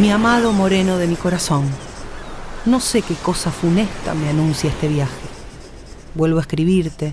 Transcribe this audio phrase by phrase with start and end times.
[0.00, 1.66] Mi amado moreno de mi corazón,
[2.64, 5.12] no sé qué cosa funesta me anuncia este viaje.
[6.14, 7.12] Vuelvo a escribirte,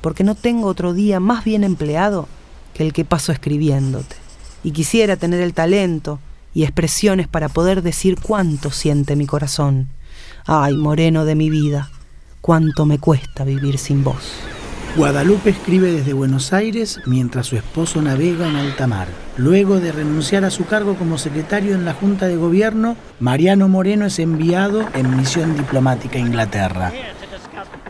[0.00, 2.26] porque no tengo otro día más bien empleado
[2.74, 4.16] que el que paso escribiéndote.
[4.64, 6.18] Y quisiera tener el talento
[6.54, 9.88] y expresiones para poder decir cuánto siente mi corazón.
[10.44, 11.88] Ay, moreno de mi vida,
[12.40, 14.57] cuánto me cuesta vivir sin vos.
[14.96, 19.06] Guadalupe escribe desde Buenos Aires mientras su esposo navega en alta mar.
[19.36, 24.06] Luego de renunciar a su cargo como secretario en la Junta de Gobierno, Mariano Moreno
[24.06, 26.92] es enviado en misión diplomática a Inglaterra.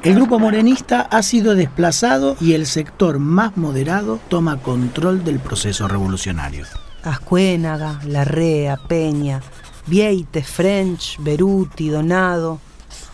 [0.02, 5.88] El grupo morenista ha sido desplazado y el sector más moderado toma control del proceso
[5.88, 6.66] revolucionario.
[7.02, 9.40] Ascuénaga, Larrea, Peña,
[9.87, 12.60] Vieite, French, Beruti, Donado,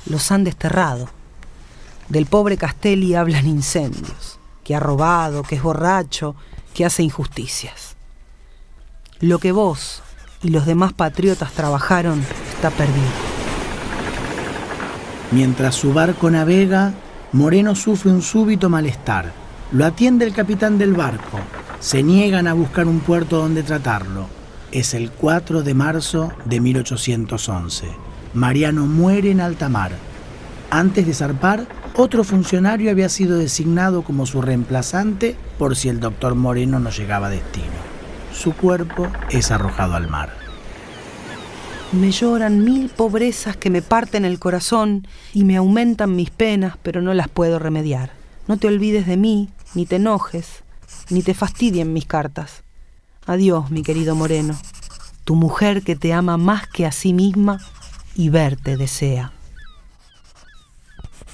[0.07, 1.09] los han desterrado.
[2.09, 6.37] Del pobre Castelli hablan incendios, que ha robado, que es borracho,
[6.75, 7.97] que hace injusticias.
[9.21, 10.03] Lo que vos
[10.43, 12.23] y los demás patriotas trabajaron
[12.55, 13.09] está perdido.
[15.31, 16.93] Mientras su barco navega,
[17.33, 19.33] Moreno sufre un súbito malestar.
[19.73, 21.39] Lo atiende el capitán del barco.
[21.81, 24.29] Se niegan a buscar un puerto donde tratarlo.
[24.71, 27.87] Es el 4 de marzo de 1811.
[28.35, 29.93] Mariano muere en alta mar.
[30.75, 36.35] Antes de zarpar, otro funcionario había sido designado como su reemplazante por si el doctor
[36.35, 37.77] Moreno no llegaba a destino.
[38.33, 40.31] Su cuerpo es arrojado al mar.
[41.93, 47.01] Me lloran mil pobrezas que me parten el corazón y me aumentan mis penas, pero
[47.01, 48.11] no las puedo remediar.
[48.49, 50.65] No te olvides de mí, ni te enojes,
[51.09, 52.65] ni te fastidien mis cartas.
[53.27, 54.59] Adiós, mi querido Moreno,
[55.23, 57.61] tu mujer que te ama más que a sí misma
[58.17, 59.31] y verte desea.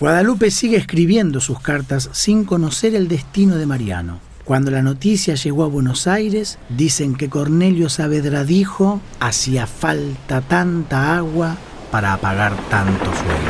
[0.01, 4.19] Guadalupe sigue escribiendo sus cartas sin conocer el destino de Mariano.
[4.45, 11.19] Cuando la noticia llegó a Buenos Aires, dicen que Cornelio Saavedra dijo, hacía falta tanta
[11.19, 11.59] agua
[11.91, 13.41] para apagar tanto fuego.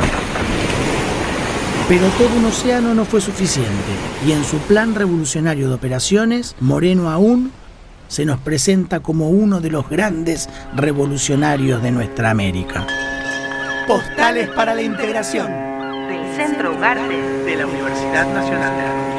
[1.87, 3.69] Pero todo un océano no fue suficiente
[4.27, 7.53] y en su plan revolucionario de operaciones, Moreno aún
[8.09, 12.85] se nos presenta como uno de los grandes revolucionarios de nuestra América.
[13.87, 15.70] Postales para la integración
[16.41, 19.10] Centro Ugarte de la Universidad Nacional de Arte.